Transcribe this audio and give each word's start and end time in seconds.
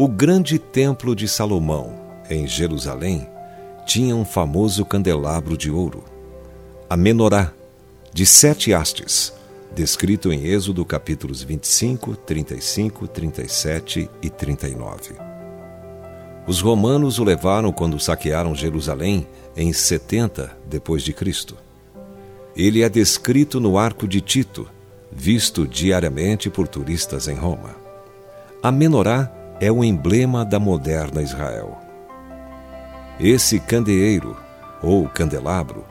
O 0.00 0.06
grande 0.06 0.60
templo 0.60 1.12
de 1.12 1.26
Salomão, 1.26 1.92
em 2.30 2.46
Jerusalém, 2.46 3.28
tinha 3.84 4.14
um 4.14 4.24
famoso 4.24 4.84
candelabro 4.84 5.56
de 5.56 5.72
ouro, 5.72 6.04
a 6.88 6.96
menorá, 6.96 7.52
de 8.12 8.24
sete 8.24 8.72
hastes, 8.72 9.32
descrito 9.74 10.32
em 10.32 10.44
Êxodo 10.44 10.84
capítulos 10.84 11.42
25, 11.42 12.14
35, 12.14 13.08
37 13.08 14.08
e 14.22 14.30
39. 14.30 15.16
Os 16.46 16.60
romanos 16.60 17.18
o 17.18 17.24
levaram 17.24 17.72
quando 17.72 17.98
saquearam 17.98 18.54
Jerusalém 18.54 19.26
em 19.56 19.72
70 19.72 20.56
depois 20.64 21.02
de 21.02 21.12
Cristo. 21.12 21.56
Ele 22.54 22.84
é 22.84 22.88
descrito 22.88 23.58
no 23.58 23.76
Arco 23.76 24.06
de 24.06 24.20
Tito, 24.20 24.70
visto 25.10 25.66
diariamente 25.66 26.48
por 26.48 26.68
turistas 26.68 27.26
em 27.26 27.34
Roma. 27.34 27.74
A 28.62 28.70
menorá 28.70 29.34
é 29.60 29.70
o 29.72 29.82
emblema 29.82 30.44
da 30.44 30.60
moderna 30.60 31.20
Israel. 31.20 31.78
Esse 33.18 33.58
candeeiro, 33.58 34.36
ou 34.82 35.08
candelabro, 35.08 35.84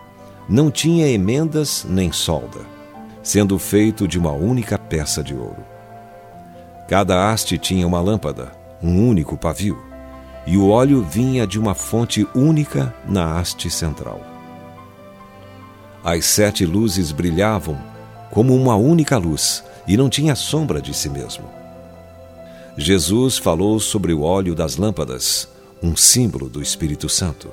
não 0.48 0.72
tinha 0.72 1.10
emendas 1.10 1.86
nem 1.88 2.12
solda, 2.12 2.60
sendo 3.22 3.60
feito 3.60 4.08
de 4.08 4.18
uma 4.18 4.32
única 4.32 4.78
peça 4.78 5.22
de 5.22 5.36
ouro. 5.36 5.64
Cada 6.88 7.30
haste 7.30 7.58
tinha 7.58 7.86
uma 7.86 8.00
lâmpada, 8.00 8.54
um 8.82 9.10
único 9.10 9.36
pavio, 9.36 9.78
e 10.46 10.58
o 10.58 10.70
óleo 10.70 11.04
vinha 11.04 11.46
de 11.46 11.60
uma 11.60 11.76
fonte 11.76 12.26
única 12.34 12.96
na 13.06 13.38
haste 13.38 13.70
central. 13.70 14.22
As 16.02 16.24
sete 16.26 16.66
luzes 16.66 17.12
brilhavam 17.12 17.78
como 18.32 18.56
uma 18.56 18.78
única 18.78 19.18
luz 19.18 19.62
e 19.86 19.98
não 19.98 20.10
tinha 20.10 20.36
sombra 20.36 20.82
de 20.82 20.94
si 20.94 21.10
mesmo. 21.10 21.44
Jesus 22.78 23.40
falou 23.40 23.80
sobre 23.80 24.14
o 24.14 24.22
óleo 24.22 24.54
das 24.54 24.78
lâmpadas, 24.78 25.50
um 25.82 25.96
símbolo 25.96 26.48
do 26.48 26.62
Espírito 26.62 27.10
Santo. 27.10 27.50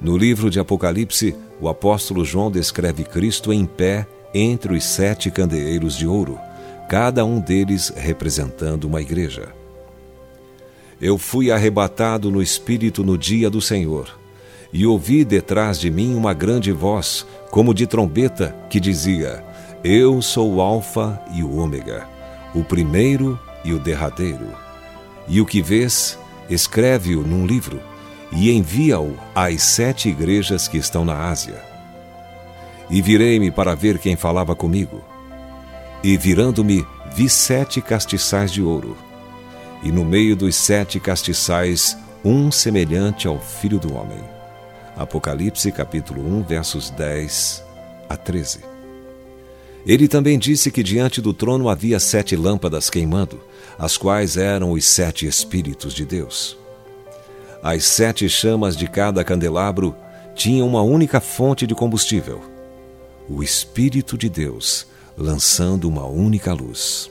No 0.00 0.16
livro 0.16 0.48
de 0.48 0.58
Apocalipse, 0.58 1.36
o 1.60 1.68
apóstolo 1.68 2.24
João 2.24 2.50
descreve 2.50 3.04
Cristo 3.04 3.52
em 3.52 3.66
pé 3.66 4.06
entre 4.32 4.74
os 4.74 4.84
sete 4.84 5.30
candeeiros 5.30 5.94
de 5.94 6.06
ouro, 6.06 6.38
cada 6.88 7.22
um 7.22 7.38
deles 7.38 7.92
representando 7.94 8.84
uma 8.84 9.02
igreja. 9.02 9.48
Eu 10.98 11.18
fui 11.18 11.50
arrebatado 11.50 12.30
no 12.30 12.40
Espírito 12.40 13.04
no 13.04 13.18
dia 13.18 13.50
do 13.50 13.60
Senhor, 13.60 14.18
e 14.72 14.86
ouvi 14.86 15.22
detrás 15.22 15.78
de 15.78 15.90
mim 15.90 16.14
uma 16.14 16.32
grande 16.32 16.72
voz, 16.72 17.26
como 17.50 17.74
de 17.74 17.86
trombeta, 17.86 18.56
que 18.70 18.80
dizia: 18.80 19.44
Eu 19.84 20.22
sou 20.22 20.54
o 20.54 20.60
Alfa 20.62 21.20
e 21.34 21.42
o 21.42 21.56
Ômega, 21.56 22.06
o 22.54 22.64
primeiro 22.64 23.38
e 23.68 23.74
o 23.74 23.78
derradeiro. 23.78 24.50
E 25.28 25.40
o 25.40 25.46
que 25.46 25.60
vês, 25.60 26.18
escreve-o 26.48 27.22
num 27.22 27.46
livro 27.46 27.80
e 28.32 28.50
envia-o 28.50 29.14
às 29.34 29.62
sete 29.62 30.08
igrejas 30.08 30.66
que 30.66 30.78
estão 30.78 31.04
na 31.04 31.28
Ásia. 31.28 31.62
E 32.88 33.02
virei-me 33.02 33.50
para 33.50 33.74
ver 33.74 33.98
quem 33.98 34.16
falava 34.16 34.56
comigo. 34.56 35.04
E 36.02 36.16
virando-me, 36.16 36.86
vi 37.12 37.28
sete 37.28 37.82
castiçais 37.82 38.50
de 38.50 38.62
ouro. 38.62 38.96
E 39.82 39.92
no 39.92 40.04
meio 40.04 40.34
dos 40.34 40.56
sete 40.56 40.98
castiçais, 40.98 41.96
um 42.24 42.50
semelhante 42.50 43.28
ao 43.28 43.38
Filho 43.38 43.78
do 43.78 43.94
Homem. 43.94 44.22
Apocalipse 44.96 45.70
capítulo 45.70 46.26
1, 46.38 46.42
versos 46.42 46.90
10 46.90 47.64
a 48.08 48.16
13. 48.16 48.77
Ele 49.88 50.06
também 50.06 50.38
disse 50.38 50.70
que 50.70 50.82
diante 50.82 51.18
do 51.18 51.32
trono 51.32 51.66
havia 51.66 51.98
sete 51.98 52.36
lâmpadas 52.36 52.90
queimando, 52.90 53.40
as 53.78 53.96
quais 53.96 54.36
eram 54.36 54.72
os 54.72 54.84
sete 54.84 55.26
Espíritos 55.26 55.94
de 55.94 56.04
Deus. 56.04 56.58
As 57.62 57.84
sete 57.86 58.28
chamas 58.28 58.76
de 58.76 58.86
cada 58.86 59.24
candelabro 59.24 59.96
tinham 60.34 60.68
uma 60.68 60.82
única 60.82 61.22
fonte 61.22 61.66
de 61.66 61.74
combustível: 61.74 62.42
o 63.26 63.42
Espírito 63.42 64.18
de 64.18 64.28
Deus, 64.28 64.86
lançando 65.16 65.88
uma 65.88 66.04
única 66.04 66.52
luz. 66.52 67.10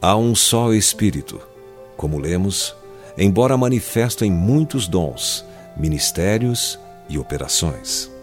Há 0.00 0.16
um 0.16 0.32
só 0.32 0.72
Espírito, 0.72 1.40
como 1.96 2.20
lemos, 2.20 2.72
embora 3.18 3.56
manifesto 3.56 4.24
em 4.24 4.30
muitos 4.30 4.86
dons, 4.86 5.44
ministérios 5.76 6.78
e 7.08 7.18
operações. 7.18 8.19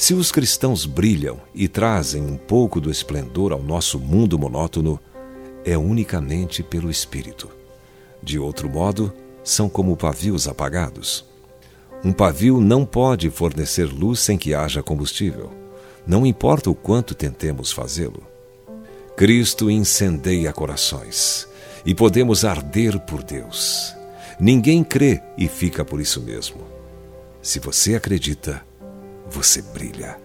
Se 0.00 0.14
os 0.14 0.32
cristãos 0.32 0.86
brilham 0.86 1.38
e 1.54 1.68
trazem 1.68 2.22
um 2.22 2.38
pouco 2.38 2.80
do 2.80 2.90
esplendor 2.90 3.52
ao 3.52 3.62
nosso 3.62 3.98
mundo 3.98 4.38
monótono, 4.38 4.98
é 5.62 5.76
unicamente 5.76 6.62
pelo 6.62 6.90
Espírito. 6.90 7.50
De 8.22 8.38
outro 8.38 8.66
modo, 8.66 9.12
são 9.44 9.68
como 9.68 9.94
pavios 9.98 10.48
apagados. 10.48 11.26
Um 12.02 12.14
pavio 12.14 12.62
não 12.62 12.86
pode 12.86 13.28
fornecer 13.28 13.92
luz 13.92 14.20
sem 14.20 14.38
que 14.38 14.54
haja 14.54 14.82
combustível, 14.82 15.52
não 16.06 16.24
importa 16.24 16.70
o 16.70 16.74
quanto 16.74 17.14
tentemos 17.14 17.70
fazê-lo. 17.70 18.26
Cristo 19.18 19.70
incendeia 19.70 20.50
corações 20.50 21.46
e 21.84 21.94
podemos 21.94 22.42
arder 22.42 22.98
por 23.00 23.22
Deus. 23.22 23.94
Ninguém 24.40 24.82
crê 24.82 25.20
e 25.36 25.46
fica 25.46 25.84
por 25.84 26.00
isso 26.00 26.22
mesmo. 26.22 26.62
Se 27.42 27.58
você 27.58 27.96
acredita, 27.96 28.69
você 29.30 29.62
brilha. 29.62 30.18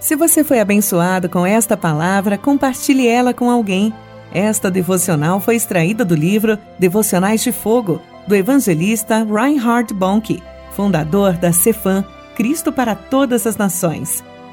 Se 0.00 0.16
você 0.16 0.44
foi 0.44 0.60
abençoado 0.60 1.28
com 1.28 1.46
esta 1.46 1.76
palavra, 1.76 2.36
compartilhe 2.36 3.06
ela 3.06 3.32
com 3.32 3.50
alguém. 3.50 3.92
Esta 4.32 4.70
devocional 4.70 5.40
foi 5.40 5.56
extraída 5.56 6.04
do 6.04 6.14
livro 6.14 6.58
Devocionais 6.78 7.42
de 7.42 7.52
Fogo, 7.52 8.00
do 8.26 8.34
evangelista 8.34 9.24
Reinhard 9.24 9.94
Bonk, 9.94 10.42
fundador 10.72 11.34
da 11.34 11.52
Cefam, 11.52 12.04
Cristo 12.34 12.72
para 12.72 12.94
Todas 12.94 13.46
as 13.46 13.56
Nações. 13.56 14.24